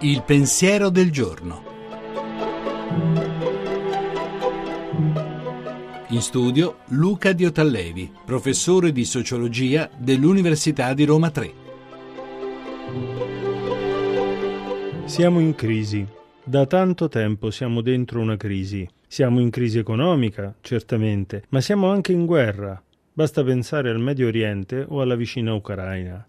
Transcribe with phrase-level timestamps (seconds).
[0.00, 1.62] Il pensiero del giorno.
[6.08, 11.52] In studio Luca Diotallevi, professore di sociologia dell'Università di Roma 3.
[15.04, 16.06] Siamo in crisi.
[16.42, 18.88] Da tanto tempo siamo dentro una crisi.
[19.06, 22.82] Siamo in crisi economica, certamente, ma siamo anche in guerra.
[23.18, 26.24] Basta pensare al Medio Oriente o alla vicina Ucraina.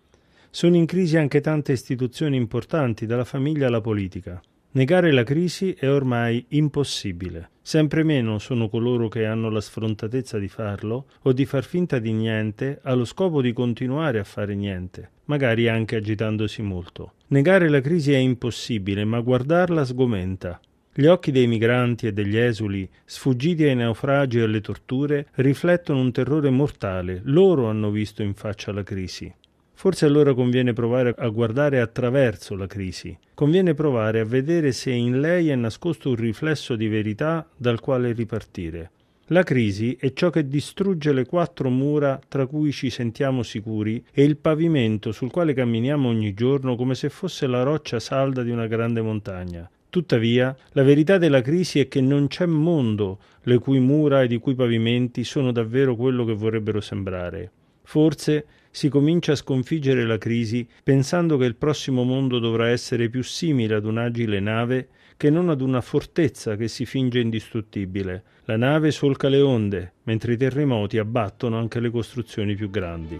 [0.49, 4.41] Sono in crisi anche tante istituzioni importanti, dalla famiglia alla politica.
[4.71, 7.51] Negare la crisi è ormai impossibile.
[7.61, 12.11] Sempre meno sono coloro che hanno la sfrontatezza di farlo o di far finta di
[12.11, 17.13] niente allo scopo di continuare a fare niente, magari anche agitandosi molto.
[17.27, 20.59] Negare la crisi è impossibile, ma guardarla sgomenta.
[20.99, 26.11] Gli occhi dei migranti e degli esuli, sfuggiti ai naufragi e alle torture, riflettono un
[26.11, 27.21] terrore mortale.
[27.23, 29.33] Loro hanno visto in faccia la crisi.
[29.71, 35.21] Forse allora conviene provare a guardare attraverso la crisi, conviene provare a vedere se in
[35.21, 38.91] lei è nascosto un riflesso di verità dal quale ripartire.
[39.27, 44.25] La crisi è ciò che distrugge le quattro mura tra cui ci sentiamo sicuri e
[44.25, 48.67] il pavimento sul quale camminiamo ogni giorno come se fosse la roccia salda di una
[48.67, 49.69] grande montagna.
[49.89, 54.37] Tuttavia, la verità della crisi è che non c'è mondo le cui mura ed i
[54.37, 57.51] cui pavimenti sono davvero quello che vorrebbero sembrare.
[57.81, 63.23] Forse si comincia a sconfiggere la crisi pensando che il prossimo mondo dovrà essere più
[63.23, 68.23] simile ad un'agile nave che non ad una fortezza che si finge indistruttibile.
[68.45, 73.19] La nave solca le onde, mentre i terremoti abbattono anche le costruzioni più grandi.